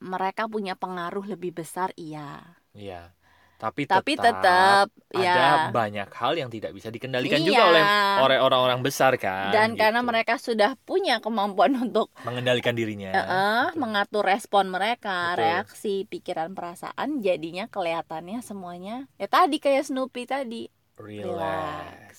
mereka 0.01 0.49
punya 0.49 0.75
pengaruh 0.75 1.25
lebih 1.25 1.53
besar 1.55 1.93
iya. 1.95 2.41
Iya. 2.73 3.13
Tapi, 3.61 3.85
Tapi 3.85 4.17
tetap 4.17 4.41
tetap 4.41 4.89
ada 5.13 5.21
ya 5.21 5.69
banyak 5.69 6.09
hal 6.09 6.33
yang 6.33 6.49
tidak 6.49 6.73
bisa 6.73 6.89
dikendalikan 6.89 7.37
Iya. 7.37 7.45
juga 7.45 7.63
oleh 7.69 7.85
oleh 8.25 8.39
orang-orang 8.41 8.81
besar 8.81 9.21
kan. 9.21 9.53
dan 9.53 9.77
karena 9.77 10.01
gitu. 10.01 10.09
mereka 10.09 10.35
sudah 10.41 10.81
punya 10.81 11.21
kemampuan 11.21 11.77
untuk 11.85 12.09
mengendalikan 12.25 12.73
dirinya. 12.73 13.13
Betul. 13.13 13.77
mengatur 13.77 14.25
respon 14.25 14.73
mereka, 14.73 15.37
Betul. 15.37 15.45
reaksi, 15.45 15.95
pikiran, 16.09 16.57
perasaan, 16.57 17.21
jadinya 17.21 17.69
kelihatannya 17.69 18.41
semuanya 18.41 19.05
ya 19.21 19.29
tadi 19.29 19.61
kayak 19.61 19.85
Snoopy 19.85 20.25
tadi. 20.25 20.65
Relax. 20.97 22.17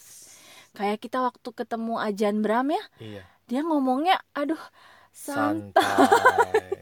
Kayak 0.71 1.01
kita 1.01 1.19
waktu 1.19 1.49
ketemu 1.51 1.97
Ajan 1.97 2.45
Bram 2.45 2.69
ya, 2.69 2.83
Iya. 3.01 3.23
dia 3.45 3.61
ngomongnya 3.65 4.21
aduh 4.31 4.61
santai. 5.09 5.81
Santai. 5.81 6.80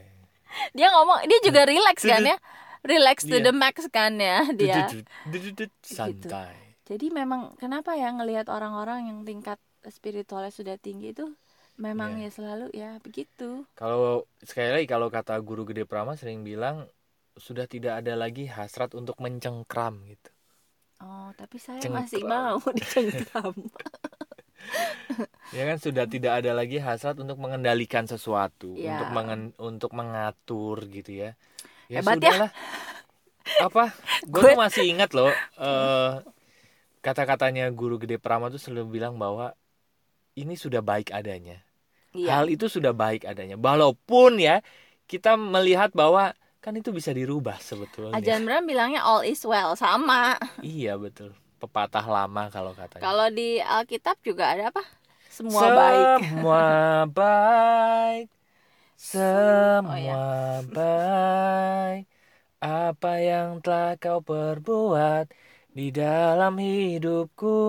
Dia 0.71 0.87
ngomong 0.91 1.25
dia 1.25 1.39
juga 1.41 1.61
relax 1.63 2.01
kan 2.01 2.23
ya. 2.23 2.37
Relax 2.79 3.17
to 3.23 3.35
Iya. 3.35 3.43
the 3.43 3.53
max 3.53 3.75
kan 3.89 4.15
ya 4.15 4.47
dia. 4.51 4.87
Dudut, 5.25 5.71
Santai. 5.83 6.55
Jadi 6.83 7.11
memang 7.11 7.53
kenapa 7.55 7.93
ya 7.93 8.09
ngelihat 8.09 8.47
orang-orang 8.47 9.11
yang 9.11 9.19
tingkat 9.21 9.59
spiritualnya 9.85 10.49
sudah 10.49 10.75
tinggi 10.75 11.11
itu 11.11 11.27
memang 11.75 12.17
Iya. 12.17 12.27
ya 12.27 12.29
selalu 12.31 12.65
ya 12.71 12.91
begitu. 12.99 13.63
Kalau 13.75 14.23
sekali 14.39 14.71
lagi 14.73 14.87
kalau 14.87 15.07
kata 15.07 15.37
guru 15.39 15.63
gede 15.63 15.83
Prama 15.83 16.15
sering 16.15 16.41
bilang 16.41 16.87
sudah 17.35 17.63
tidak 17.65 18.03
ada 18.03 18.15
lagi 18.15 18.47
hasrat 18.47 18.91
untuk 18.91 19.15
mencengkram 19.19 20.03
gitu. 20.07 20.31
Oh, 20.99 21.31
tapi 21.31 21.55
saya 21.55 21.79
Cengkram. 21.79 22.03
masih 22.03 22.21
mau 22.27 22.59
dicengkram. 22.75 23.55
Ya 25.49 25.63
kan 25.65 25.77
sudah 25.81 26.05
tidak 26.05 26.45
ada 26.45 26.53
lagi 26.53 26.77
hasrat 26.77 27.17
untuk 27.17 27.41
mengendalikan 27.41 28.05
sesuatu, 28.05 28.77
Iya. 28.77 28.95
untuk 28.95 29.09
mengen- 29.11 29.55
untuk 29.57 29.91
mengatur 29.91 30.85
gitu 30.87 31.25
ya. 31.25 31.33
Ya 31.89 31.99
Hebat 31.99 32.21
ya. 32.21 32.29
sudahlah. 32.29 32.51
Apa? 33.59 33.85
Gue 34.29 34.41
tuh 34.45 34.55
masih 34.55 34.85
ingat 34.85 35.09
loh 35.11 35.33
eh, 35.57 36.11
kata-katanya 37.01 37.65
guru 37.73 37.97
gede 37.97 38.21
Prama 38.21 38.47
tuh 38.47 38.61
selalu 38.61 39.01
bilang 39.01 39.17
bahwa 39.17 39.57
ini 40.37 40.53
sudah 40.53 40.79
baik 40.79 41.09
adanya. 41.09 41.65
Iya. 42.13 42.29
Hal 42.29 42.45
itu 42.47 42.69
sudah 42.69 42.93
baik 42.93 43.25
adanya. 43.25 43.57
Walaupun 43.57 44.37
ya 44.37 44.61
kita 45.09 45.33
melihat 45.33 45.89
bahwa 45.97 46.37
kan 46.61 46.77
itu 46.77 46.93
bisa 46.93 47.09
dirubah 47.09 47.57
sebetulnya. 47.57 48.13
Ajan 48.13 48.45
Bram 48.45 48.63
bilangnya 48.63 49.01
all 49.01 49.25
is 49.25 49.41
well 49.41 49.73
sama. 49.73 50.37
Iya 50.61 50.95
betul. 50.95 51.33
Pepatah 51.59 52.05
lama 52.07 52.47
kalau 52.47 52.71
katanya. 52.71 53.03
Kalau 53.03 53.27
di 53.27 53.59
Alkitab 53.59 54.15
juga 54.23 54.55
ada 54.55 54.71
apa? 54.71 54.83
Semua 55.27 55.61
baik. 55.71 56.07
Semua 56.23 56.63
baik. 57.11 58.27
Semua 58.99 59.91
Oh, 59.91 59.99
ya. 59.99 60.15
baik. 60.67 62.03
Apa 62.59 63.11
yang 63.23 63.59
telah 63.63 63.95
kau 63.95 64.19
perbuat 64.19 65.31
di 65.71 65.91
dalam 65.91 66.59
hidupku. 66.59 67.59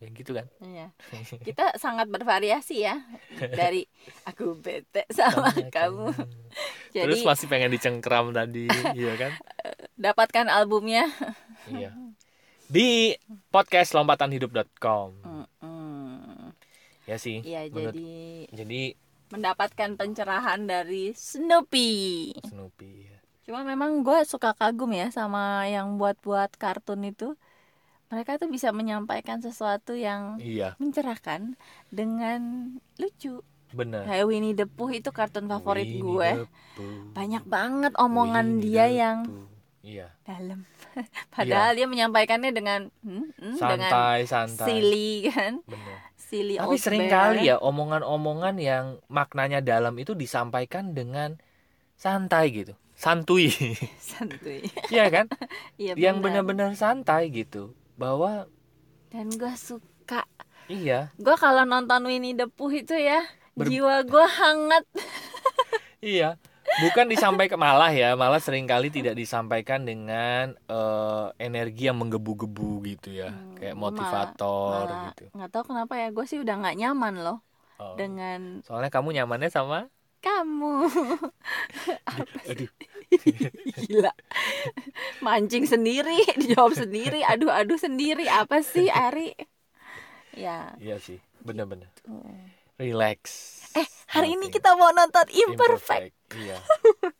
Ya 0.00 0.08
gitu 0.12 0.32
kan. 0.36 0.48
Iya. 0.60 0.92
Kita 1.40 1.76
sangat 1.80 2.08
bervariasi 2.08 2.84
ya 2.84 3.00
dari 3.60 3.84
aku 4.28 4.56
bete 4.60 5.04
sama 5.12 5.52
kamu. 5.72 6.12
Terus 6.92 7.20
Jadi 7.20 7.28
masih 7.28 7.46
pengen 7.48 7.72
dicengkram 7.72 8.32
tadi, 8.32 8.68
iya 8.96 9.16
kan? 9.16 9.32
dapatkan 10.04 10.48
albumnya. 10.48 11.08
Iya. 11.68 11.92
Di 12.64 13.14
podcast 13.48 13.92
lompatanhidup.com. 13.92 15.08
Mm-mm. 15.20 16.52
Ya 17.04 17.16
sih. 17.16 17.44
Iya, 17.44 17.68
jadi 17.68 18.10
jadi 18.50 18.82
mendapatkan 19.28 19.90
pencerahan 19.94 20.64
dari 20.64 21.12
Snoopy. 21.12 21.90
Snoopy. 22.48 22.90
ya. 23.04 23.18
Cuma 23.44 23.60
memang 23.60 24.00
gue 24.00 24.24
suka 24.24 24.56
kagum 24.56 24.88
ya 24.90 25.12
sama 25.12 25.68
yang 25.68 26.00
buat-buat 26.00 26.56
kartun 26.56 27.04
itu. 27.04 27.36
Mereka 28.08 28.38
tuh 28.38 28.48
bisa 28.48 28.70
menyampaikan 28.70 29.42
sesuatu 29.42 29.92
yang 29.92 30.38
Iya, 30.38 30.76
mencerahkan 30.78 31.58
dengan 31.90 32.72
lucu. 32.96 33.42
benar. 33.74 34.06
Kayak 34.06 34.26
Winnie 34.30 34.54
the 34.54 34.70
Pooh 34.70 34.86
itu 34.88 35.10
kartun 35.10 35.50
favorit 35.50 35.82
Winnie 35.84 36.00
gue. 36.00 36.30
Banyak 37.10 37.42
banget 37.44 37.92
omongan 37.98 38.46
Winnie 38.56 38.70
dia 38.70 38.86
yang. 38.88 39.18
Iya. 39.84 40.08
dalam. 40.24 40.64
Padahal 41.36 41.76
dia 41.76 41.84
menyampaikannya 41.84 42.50
dengan 42.50 42.88
hmm, 43.04 43.36
hmm, 43.36 43.54
dengan 43.60 43.90
Santai, 43.92 44.18
santai. 44.24 44.64
silly 44.64 45.28
kan, 45.28 45.60
silly 46.16 46.56
Tapi 46.56 46.76
sering 46.80 47.04
bear. 47.04 47.12
kali 47.36 47.52
ya 47.52 47.60
omongan-omongan 47.60 48.56
yang 48.56 48.84
maknanya 49.12 49.60
dalam 49.60 49.92
itu 50.00 50.16
disampaikan 50.16 50.96
dengan 50.96 51.36
santai 51.94 52.48
gitu. 52.50 52.72
Santuy. 52.96 53.52
santuy. 54.08 54.64
Iya 54.88 55.12
kan? 55.12 55.26
Iya 55.76 55.92
yang 56.00 56.24
benar. 56.24 56.40
benar-benar 56.46 56.70
santai 56.74 57.28
gitu. 57.28 57.76
Bahwa 58.00 58.48
Dan 59.12 59.28
gue 59.30 59.52
suka. 59.54 60.24
iya, 60.66 61.12
Gue 61.20 61.36
kalau 61.36 61.62
nonton 61.62 62.08
Winnie 62.08 62.32
the 62.32 62.48
Pooh 62.48 62.72
itu 62.72 62.96
ya, 62.96 63.20
Ber- 63.52 63.68
jiwa 63.68 64.00
gue 64.02 64.26
hangat. 64.26 64.84
iya. 66.00 66.40
Bukan 66.76 67.06
disampaikan 67.06 67.54
malah 67.54 67.88
ya, 67.88 68.14
malah 68.14 68.38
sering 68.38 68.66
kali 68.66 68.90
tidak 68.90 69.14
disampaikan 69.14 69.82
dengan 69.82 70.54
eh, 70.56 71.26
energi 71.38 71.86
yang 71.86 71.96
menggebu-gebu 71.96 72.70
gitu 72.84 73.14
ya, 73.14 73.30
Hmm, 73.30 73.54
kayak 73.54 73.74
gua 73.74 73.80
malah- 73.80 73.94
motivator 73.94 74.84
Malah 74.84 75.02
gitu. 75.08 75.24
nggak 75.30 75.50
tahu 75.50 75.64
kenapa 75.64 75.94
ya, 75.94 76.08
gue 76.10 76.24
sih 76.24 76.38
udah 76.38 76.54
nggak 76.56 76.76
nyaman 76.76 77.14
loh 77.16 77.38
Oh. 77.74 77.98
dengan 77.98 78.62
Soalnya 78.62 78.86
kamu 78.86 79.10
nyamannya 79.12 79.50
sama 79.50 79.90
kamu. 80.20 80.86
aduh 82.48 82.70
Gila. 83.82 84.10
Mancing 85.20 85.66
sendiri, 85.66 86.22
dijawab 86.40 86.72
sendiri, 86.72 87.22
aduh-aduh 87.22 87.76
sendiri. 87.76 88.26
Apa 88.26 88.62
sih, 88.62 88.86
Ari? 88.86 89.34
Ya. 90.34 90.74
Iya 90.78 90.98
sih, 90.98 91.18
bener-bener. 91.40 91.86
tuh. 91.94 92.10
Relax. 92.74 93.20
Eh, 93.74 93.86
hari 94.08 94.34
ini 94.34 94.46
Nothing. 94.46 94.54
kita 94.56 94.74
mau 94.74 94.90
nonton 94.90 95.26
Imperfect. 95.28 96.14
Iya. 96.34 96.58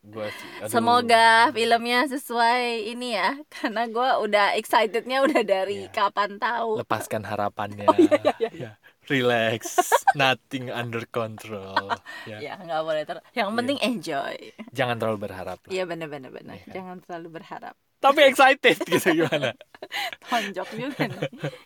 Gua 0.02 0.26
sih. 0.26 0.48
aduh. 0.58 0.70
Semoga 0.70 1.26
filmnya 1.50 2.06
sesuai 2.06 2.62
ini 2.88 3.14
ya, 3.14 3.38
karena 3.48 3.86
gue 3.86 4.08
udah 4.20 4.54
excitednya 4.54 5.22
udah 5.22 5.42
dari 5.42 5.86
Iya. 5.86 5.94
kapan 5.94 6.38
tahu. 6.38 6.78
lepaskan 6.78 7.22
harapannya. 7.22 7.86
Oh, 7.90 7.94
iya, 7.96 8.18
iya, 8.18 8.32
iya. 8.34 8.50
Ya. 8.50 8.70
Relax. 9.04 9.78
Nothing 10.14 10.70
under 10.70 11.06
control. 11.06 11.90
Ya. 12.30 12.38
Ya 12.40 12.54
nggak 12.56 12.80
boleh 12.82 13.02
ter. 13.04 13.16
Yang 13.32 13.46
Iya. 13.46 13.56
penting 13.58 13.78
enjoy. 13.80 14.36
Jangan 14.72 14.96
terlalu 14.96 15.18
berharap. 15.20 15.58
Iya 15.68 15.82
bener-bener 15.84 16.30
bener. 16.32 16.54
Iya 16.56 16.64
kan? 16.64 16.74
Jangan 16.74 16.96
terlalu 17.02 17.28
berharap. 17.32 17.74
Tapi 18.00 18.20
excited 18.26 18.76
gitu 18.80 19.08
gimana? 19.14 19.54
Tonjok 20.30 20.68
juga 20.72 21.02
nih. 21.06 21.22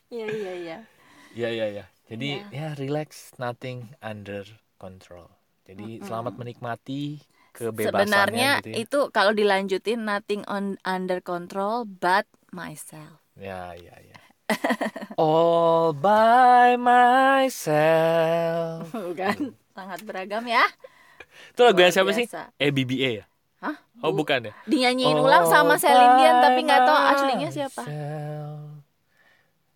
Iya 0.09 0.26
iya 0.28 0.52
iya. 0.54 0.78
Ya 1.33 1.49
ya 1.49 1.66
ya. 1.73 1.85
Jadi 2.08 2.40
Ya. 2.50 2.72
ya 2.72 2.80
relax, 2.80 3.36
nothing 3.36 3.92
under 4.00 4.48
control. 4.80 5.28
Jadi 5.68 6.00
Mm-mm. 6.00 6.08
selamat 6.08 6.40
menikmati 6.40 7.20
kebebasannya 7.52 7.92
Sebenarnya 7.92 8.50
gitu 8.64 8.68
ya. 8.72 8.76
itu 8.80 8.98
kalau 9.12 9.36
dilanjutin 9.36 10.08
nothing 10.08 10.40
on 10.48 10.80
under 10.88 11.20
control 11.20 11.84
but 11.84 12.24
myself. 12.48 13.20
Ya 13.36 13.76
ya 13.76 13.92
ya. 14.00 14.16
All 15.20 15.92
by 15.92 16.80
myself. 16.80 18.88
Bukan 18.96 19.52
sangat 19.76 20.00
beragam 20.08 20.48
ya. 20.48 20.64
Itu 21.52 21.60
lagu 21.66 21.78
yang 21.84 21.92
siapa 21.92 22.08
sih? 22.16 22.24
EBBA 22.56 23.10
ya? 23.22 23.24
Hah? 23.60 23.76
Oh 24.00 24.14
Bu- 24.14 24.24
bukan 24.24 24.48
ya? 24.48 24.52
Dinyanyiin 24.64 25.18
ulang 25.18 25.44
sama 25.44 25.76
All 25.76 25.82
Celine 25.82 26.14
Dion 26.16 26.36
tapi 26.40 26.60
nggak 26.64 26.82
tahu 26.86 26.98
aslinya 27.12 27.48
siapa. 27.52 27.82
myself. 27.84 28.77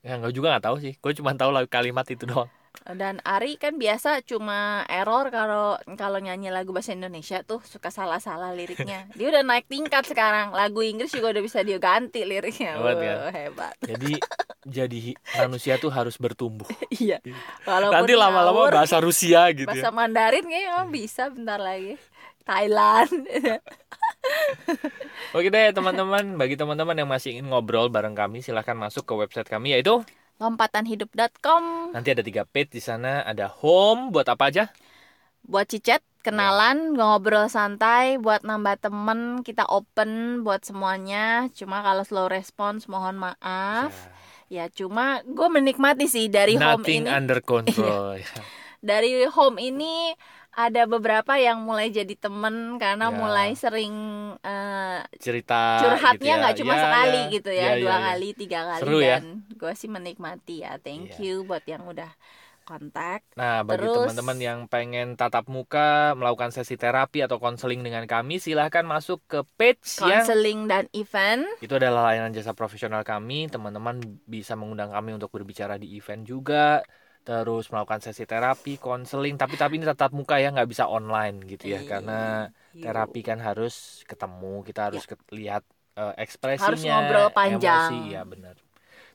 Ya 0.03 0.19
nggak 0.19 0.35
juga 0.35 0.59
nggak 0.59 0.67
tahu 0.67 0.77
sih. 0.83 0.93
Gue 0.99 1.15
cuma 1.15 1.31
tahu 1.39 1.55
lagu 1.55 1.71
kalimat 1.71 2.03
itu 2.11 2.27
doang. 2.27 2.51
Dan 2.83 3.23
Ari 3.23 3.63
kan 3.63 3.79
biasa 3.79 4.27
cuma 4.27 4.83
error 4.91 5.31
kalau 5.31 5.79
kalau 5.95 6.19
nyanyi 6.19 6.51
lagu 6.51 6.75
bahasa 6.75 6.91
Indonesia 6.91 7.39
tuh 7.47 7.63
suka 7.63 7.95
salah-salah 7.95 8.51
liriknya. 8.59 9.07
Dia 9.19 9.31
udah 9.31 9.47
naik 9.47 9.71
tingkat 9.71 10.03
sekarang. 10.11 10.51
Lagu 10.51 10.83
Inggris 10.83 11.15
juga 11.15 11.31
udah 11.31 11.43
bisa 11.47 11.63
dia 11.63 11.79
ganti 11.79 12.27
liriknya. 12.27 12.75
Hebat 12.83 12.99
ya. 12.99 13.15
Wah, 13.15 13.31
hebat. 13.31 13.75
Jadi 13.87 14.19
jadi 14.67 15.15
manusia 15.39 15.79
tuh 15.79 15.95
harus 15.95 16.19
bertumbuh. 16.19 16.67
Iya. 17.03 17.19
Walaupun 17.67 18.05
Nanti 18.05 18.15
lama-lama 18.15 18.69
bahasa 18.71 19.01
Rusia 19.03 19.49
gitu 19.55 19.67
bahasa 19.67 19.91
ya. 19.91 19.95
Mandarin 19.95 20.45
kayaknya 20.45 20.71
emang 20.77 20.91
bisa 20.93 21.31
bentar 21.33 21.59
lagi. 21.59 21.99
Thailand. 22.43 23.11
Oke 25.33 25.49
deh 25.49 25.73
teman-teman, 25.73 26.37
bagi 26.37 26.61
teman-teman 26.61 26.93
yang 26.93 27.09
masih 27.09 27.33
ingin 27.41 27.49
ngobrol 27.49 27.89
bareng 27.89 28.13
kami, 28.13 28.45
silahkan 28.45 28.77
masuk 28.77 29.09
ke 29.09 29.17
website 29.17 29.49
kami 29.49 29.73
yaitu 29.73 30.05
Lompatanhidup.com 30.37 31.95
nanti 31.97 32.13
ada 32.13 32.21
tiga 32.21 32.45
page 32.45 32.75
di 32.77 32.83
sana, 32.85 33.25
ada 33.25 33.49
home 33.49 34.13
buat 34.13 34.29
apa 34.29 34.53
aja? 34.53 34.65
buat 35.43 35.67
cicet, 35.67 36.03
kenalan, 36.23 36.95
ngobrol 36.95 37.51
santai, 37.51 38.15
buat 38.15 38.47
nambah 38.47 38.79
temen, 38.79 39.43
kita 39.43 39.67
open 39.67 40.43
buat 40.47 40.63
semuanya. 40.63 41.51
Cuma 41.51 41.83
kalau 41.83 42.07
slow 42.07 42.31
response 42.31 42.87
mohon 42.87 43.19
maaf. 43.19 43.91
Ya 44.47 44.71
cuma 44.71 45.25
gue 45.27 45.49
menikmati 45.51 46.07
sih 46.07 46.31
dari 46.31 46.55
home 46.55 46.85
Nothing 46.85 47.03
ini. 47.05 47.11
Iya. 47.11 47.19
under 47.19 47.41
control. 47.43 48.07
Ya. 48.23 48.31
Dari 48.83 49.27
home 49.31 49.63
ini 49.63 50.11
ada 50.53 50.85
beberapa 50.85 51.33
yang 51.41 51.65
mulai 51.65 51.89
jadi 51.89 52.13
temen 52.13 52.77
karena 52.77 53.09
Ya. 53.09 53.17
mulai 53.17 53.57
sering 53.57 53.95
eh, 54.45 55.01
Cerita 55.17 55.81
curhatnya 55.81 56.21
gitu 56.21 56.29
ya. 56.29 56.41
nggak 56.45 56.57
cuma 56.61 56.75
Ya, 56.77 56.83
sekali 56.85 57.19
ya. 57.19 57.33
gitu 57.33 57.51
ya, 57.51 57.57
Ya, 57.57 57.71
ya, 57.73 57.81
dua 57.81 57.97
ya. 57.97 58.01
kali, 58.13 58.29
tiga 58.37 58.61
kali 58.69 58.83
Seru 58.85 58.99
ya. 59.01 59.17
dan 59.19 59.25
gue 59.49 59.73
sih 59.73 59.89
menikmati 59.89 60.57
ya. 60.61 60.77
Thank 60.79 61.17
Iya. 61.17 61.25
you 61.25 61.35
buat 61.49 61.65
yang 61.65 61.89
udah 61.89 62.13
kontak. 62.63 63.27
Nah, 63.35 63.67
bagi 63.67 63.91
teman-teman 63.91 64.39
yang 64.39 64.59
pengen 64.71 65.19
tatap 65.19 65.51
muka, 65.51 66.15
melakukan 66.15 66.55
sesi 66.55 66.79
terapi 66.79 67.19
atau 67.27 67.43
konseling 67.43 67.83
dengan 67.83 68.07
kami, 68.07 68.39
silahkan 68.39 68.87
masuk 68.87 69.19
ke 69.27 69.43
page 69.59 69.83
yang 69.99 70.23
Counseling 70.23 70.71
dan 70.71 70.87
event. 70.95 71.43
itu 71.59 71.75
adalah 71.75 72.15
layanan 72.15 72.31
jasa 72.31 72.55
profesional 72.55 73.03
kami. 73.03 73.51
Teman-teman 73.51 73.99
bisa 74.31 74.55
mengundang 74.55 74.95
kami 74.95 75.11
untuk 75.17 75.35
berbicara 75.35 75.75
di 75.75 75.99
event 75.99 76.23
juga, 76.23 76.87
terus 77.27 77.65
melakukan 77.73 78.03
sesi 78.05 78.25
terapi, 78.27 78.79
konseling. 78.83 79.35
Tapi 79.39 79.55
tapi 79.61 79.73
ini 79.79 79.87
tatap 79.87 80.11
muka 80.15 80.37
ya, 80.43 80.49
nggak 80.55 80.69
bisa 80.73 80.85
online 80.91 81.37
gitu 81.53 81.65
ya, 81.75 81.81
karena 81.87 82.13
Iya. 82.75 82.83
terapi 82.85 83.21
kan 83.29 83.39
harus 83.39 84.03
ketemu, 84.11 84.63
kita 84.69 84.81
harus 84.91 85.03
ke- 85.11 85.19
lihat 85.39 85.63
eh, 85.93 86.15
ekspresinya, 86.25 86.67
Harus 86.67 86.83
ngobrol 86.89 87.29
panjang. 87.37 87.93
emosi, 87.93 87.99
ya 88.17 88.23
benar. 88.25 88.57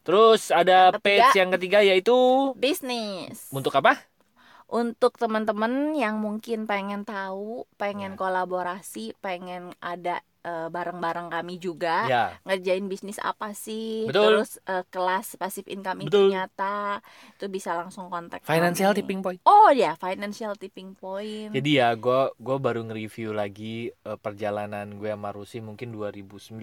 Terus 0.05 0.41
ada 0.53 0.93
ketiga. 0.95 1.03
page 1.03 1.31
yang 1.41 1.49
ketiga 1.55 1.79
yaitu 1.83 2.15
bisnis. 2.55 3.49
untuk 3.51 3.73
apa? 3.75 3.93
Untuk 4.67 5.15
teman-teman 5.15 5.95
yang 5.95 6.19
mungkin 6.19 6.67
pengen 6.67 7.07
tahu, 7.07 7.63
pengen 7.79 8.13
Ya. 8.13 8.19
kolaborasi, 8.19 9.15
pengen 9.23 9.71
ada 9.79 10.19
eh, 10.47 10.67
bareng-bareng 10.71 11.27
kami 11.27 11.59
juga. 11.59 12.07
Ya, 12.07 12.25
ngerjain 12.47 12.87
bisnis 12.87 13.19
apa 13.19 13.51
sih 13.51 14.07
Betul. 14.07 14.39
terus 14.39 14.63
eh, 14.63 14.83
kelas 14.87 15.35
pasif 15.35 15.67
income 15.67 16.07
Betul. 16.07 16.31
itu 16.31 16.39
nyata 16.39 17.03
itu 17.35 17.45
bisa 17.51 17.75
langsung 17.75 18.07
kontak 18.07 18.47
financial 18.47 18.95
kami. 18.95 18.97
tipping 19.03 19.19
point. 19.19 19.39
oh 19.43 19.69
ya 19.75 19.99
financial 19.99 20.55
tipping 20.55 20.95
point 20.95 21.51
Jadi 21.51 21.81
ya, 21.81 21.91
gue 21.97 22.31
gua 22.37 22.57
baru 22.61 22.87
nge-review 22.87 23.35
lagi 23.35 23.91
eh, 23.91 24.17
perjalanan 24.17 24.95
gue 24.95 25.11
sama 25.11 25.35
Rusi 25.35 25.59
mungkin 25.59 25.91
2019 25.91 26.61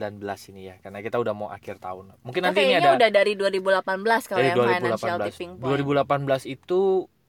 ini 0.55 0.62
ya, 0.73 0.75
karena 0.81 1.05
kita 1.05 1.21
udah 1.21 1.35
mau 1.35 1.49
akhir 1.50 1.76
tahun. 1.83 2.14
Mungkin 2.23 2.41
Nah, 2.41 2.53
nanti 2.53 2.61
ini 2.64 2.76
kayaknya 2.79 2.88
ada 2.88 2.97
udah 2.97 3.11
dari 3.11 3.33
2018 3.35 4.29
kalau 4.31 4.41
dari 4.41 4.49
yang 4.49 4.69
financial 4.81 5.17
2018. 5.19 5.29
tipping 5.29 5.50
point 5.59 5.71
2018 5.75 6.55
itu 6.55 6.81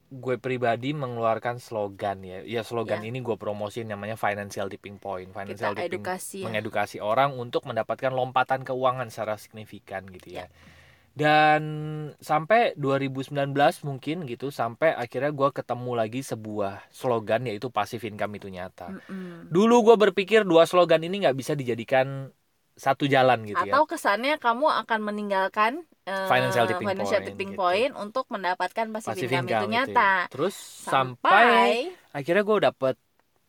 gue 0.06 0.38
pribadi 0.38 0.94
mengeluarkan 0.94 1.58
slogan 1.58 2.22
ya. 2.22 2.46
Ya 2.46 2.62
slogan 2.62 3.02
Ya. 3.02 3.10
ini 3.10 3.26
gue 3.26 3.36
promosiin 3.36 3.90
namanya 3.90 4.14
financial 4.16 4.70
tipping 4.70 5.02
point. 5.02 5.28
kita 5.28 5.42
Financial 5.42 5.74
tipping 5.74 6.02
edukasi 6.06 6.38
ya. 6.42 6.46
mengedukasi 6.46 6.98
orang 7.02 7.34
untuk 7.34 7.66
mendapatkan 7.66 8.14
lompatan 8.14 8.62
keuangan 8.62 9.10
secara 9.10 9.36
signifikan 9.42 10.06
gitu 10.08 10.30
Ya. 10.30 10.46
ya. 10.46 10.48
Dan 11.16 11.64
sampai 12.20 12.76
2019 12.76 13.56
mungkin 13.88 14.28
gitu 14.28 14.52
sampai 14.52 14.92
akhirnya 14.92 15.32
gue 15.32 15.50
ketemu 15.56 15.92
lagi 15.96 16.20
sebuah 16.20 16.92
slogan 16.92 17.48
yaitu 17.48 17.72
passive 17.72 18.04
income 18.04 18.36
itu 18.36 18.52
nyata. 18.52 18.92
Mm-mm. 18.92 19.48
Dulu 19.48 19.76
gue 19.92 19.96
berpikir 19.96 20.44
dua 20.44 20.68
slogan 20.68 21.00
ini 21.08 21.24
nggak 21.24 21.40
bisa 21.40 21.56
dijadikan 21.56 22.36
satu 22.76 23.08
jalan 23.08 23.48
gitu 23.48 23.64
ya. 23.64 23.72
atau 23.72 23.88
kesannya 23.88 24.36
kamu 24.36 24.68
akan 24.84 25.00
meninggalkan 25.00 25.88
eh, 26.04 26.28
Financial 26.28 26.68
tipping 26.68 26.88
financial 26.92 27.20
point, 27.24 27.28
tipping 27.32 27.52
gitu. 27.56 27.60
point 27.60 27.92
untuk 27.96 28.26
mendapatkan 28.28 28.86
passive, 28.92 29.16
Passive 29.16 29.32
income, 29.32 29.48
itu 29.48 29.54
income 29.56 29.72
gitu 29.72 29.92
ya. 29.96 29.96
nyata 29.96 30.14
Terus 30.28 30.56
sampai, 30.84 31.48
sampai 31.48 31.74
akhirnya 32.12 32.44
gue 32.44 32.58
dapet 32.68 32.96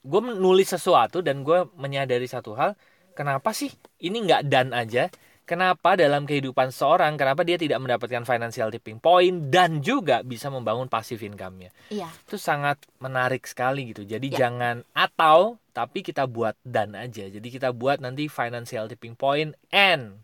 gue 0.06 0.20
nulis 0.38 0.68
sesuatu 0.70 1.18
dan 1.18 1.42
gue 1.42 1.66
menyadari 1.74 2.30
satu 2.30 2.54
hal 2.54 2.78
kenapa 3.18 3.50
sih 3.50 3.74
ini 3.98 4.22
nggak 4.22 4.42
dan 4.46 4.70
aja 4.70 5.10
kenapa 5.46 5.94
dalam 5.94 6.22
kehidupan 6.22 6.68
seorang 6.68 7.14
kenapa 7.14 7.40
dia 7.40 7.54
tidak 7.54 7.78
mendapatkan 7.78 8.22
financial 8.22 8.68
tipping 8.68 8.98
point 8.98 9.46
dan 9.46 9.78
juga 9.78 10.20
bisa 10.20 10.46
membangun 10.48 10.86
passive 10.86 11.22
income-nya 11.22 11.70
iya 11.88 12.10
itu 12.10 12.36
sangat 12.36 12.82
menarik 12.98 13.42
sekali 13.42 13.88
gitu 13.88 14.02
jadi 14.02 14.26
Ya. 14.26 14.38
jangan 14.44 14.82
atau 14.90 15.56
tapi 15.70 16.02
kita 16.02 16.26
buat 16.26 16.58
dan 16.60 16.92
aja 16.92 17.26
jadi 17.26 17.46
kita 17.46 17.70
buat 17.70 17.98
nanti 17.98 18.26
financial 18.26 18.86
tipping 18.86 19.14
point 19.14 19.54
and 19.70 20.18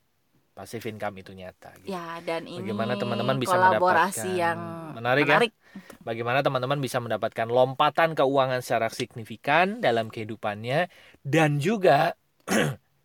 passive 0.53 0.85
income 0.85 1.17
itu 1.17 1.33
nyata 1.33 1.71
gitu. 1.81 1.89
ya 1.89 2.21
dan 2.21 2.45
ini 2.45 2.61
Bagaimana 2.61 2.93
teman-teman 2.95 3.37
bisa 3.39 3.55
kolaborasi 3.55 3.79
mendapatkan- 4.21 4.37
yang 4.37 4.59
Menarik 4.93 5.25
ya? 5.25 5.29
menarik 5.33 5.53
bagaimana 6.01 6.39
teman-teman 6.41 6.79
bisa 6.79 6.99
mendapatkan 6.99 7.49
lompatan 7.49 8.13
keuangan 8.13 8.61
secara 8.61 8.91
signifikan 8.91 9.79
dalam 9.79 10.11
kehidupannya 10.11 10.93
dan 11.23 11.57
juga 11.57 12.19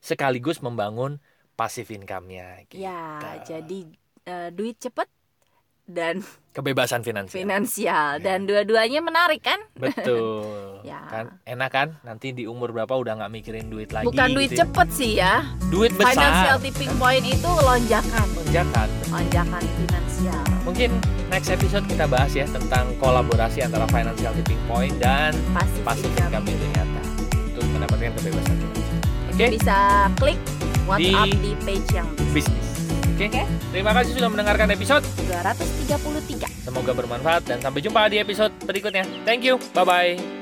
sekaligus 0.02 0.60
membangun 0.60 1.22
passive 1.58 1.90
income-nya 1.90 2.64
gitu. 2.64 2.80
Ya, 2.80 3.18
jadi 3.42 3.80
eh, 4.24 4.50
duit 4.54 4.78
cepet 4.78 5.10
dan 5.84 6.20
kebebasan 6.56 7.02
finansial. 7.02 7.40
finansial 7.40 8.10
Ya. 8.14 8.24
dan 8.24 8.46
dua-duanya 8.46 9.02
menarik 9.02 9.42
kan? 9.42 9.58
Betul. 9.74 10.46
Ya. 10.88 11.04
Kan 11.04 11.26
enak 11.44 11.68
kan? 11.70 11.88
Nanti 12.00 12.32
di 12.32 12.48
umur 12.48 12.72
berapa 12.72 12.96
udah 12.96 13.20
nggak 13.20 13.32
mikirin 13.34 13.68
duit 13.68 13.92
lagi. 13.92 14.08
Bukan 14.08 14.30
duit 14.32 14.48
gitu 14.48 14.56
ya. 14.56 14.60
cepet 14.64 14.88
sih 14.88 15.12
ya. 15.20 15.34
Duit 15.68 15.92
Financial 15.92 16.56
besar. 16.56 16.64
tipping 16.64 16.94
point 16.96 17.26
itu 17.28 17.50
lonjakan, 17.60 18.24
Lonjakan. 18.38 18.88
lonjakan 19.10 19.64
finansial. 19.76 20.44
Mungkin 20.64 20.90
next 21.28 21.52
episode 21.52 21.84
kita 21.84 22.08
bahas 22.08 22.32
ya 22.32 22.48
tentang 22.48 22.88
kolaborasi 22.98 23.60
antara 23.60 23.84
financial 23.90 24.32
tipping 24.34 24.62
point 24.64 24.96
dan 24.96 25.36
passive 25.84 26.08
income. 26.16 26.48
itu 26.48 26.66
nyata 26.72 27.02
untuk 27.52 27.66
mendapatkan 27.68 28.12
kebebasan 28.16 28.56
finansial. 28.56 29.00
Oke? 29.28 29.46
Bisa 29.52 29.80
klik 30.16 30.40
WhatsApp 30.88 31.30
Di- 31.30 31.40
di, 31.44 31.52
page 31.62 31.90
yang 31.94 32.08
Bisnis. 32.32 32.68
Oke? 33.18 33.28
Oke. 33.28 33.44
Terima 33.74 33.92
kasih 33.92 34.12
sudah 34.16 34.30
mendengarkan 34.32 34.68
episode 34.72 35.04
233. 35.28 36.48
Semoga 36.64 36.92
bermanfaat 36.96 37.44
dan 37.50 37.60
sampai 37.60 37.82
jumpa 37.84 38.08
di 38.08 38.18
episode 38.22 38.54
berikutnya. 38.64 39.04
Thank 39.28 39.44
you. 39.44 39.60
Bye 39.76 39.86
bye. 39.86 40.37